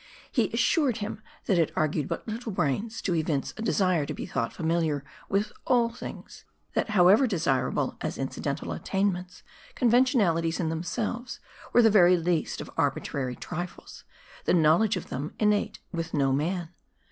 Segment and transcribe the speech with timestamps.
[0.31, 4.25] He assured him, that it argued but little brains to evince a desire to be
[4.25, 6.43] thought familiar with all things;
[6.73, 9.43] that however desirable as incidental attainments,
[9.75, 11.39] conventionali ties, in themselves,
[11.71, 14.03] were the very least of arbitrary trifles;
[14.45, 16.69] the knowledge of them, innate with no man.